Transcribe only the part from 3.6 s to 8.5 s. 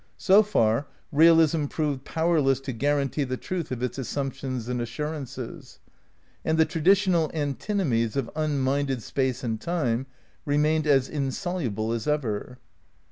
of its assumptions and assurances. And the traditional antinomies of